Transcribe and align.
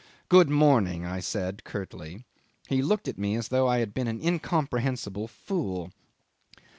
"Good 0.29 0.49
morning," 0.49 1.05
I 1.05 1.19
said 1.19 1.63
curtly. 1.63 2.25
He 2.67 2.81
looked 2.81 3.07
at 3.07 3.19
me 3.19 3.35
as 3.35 3.49
though 3.49 3.67
I 3.67 3.77
had 3.77 3.93
been 3.93 4.07
an 4.07 4.19
incomprehensible 4.19 5.27
fool. 5.27 5.91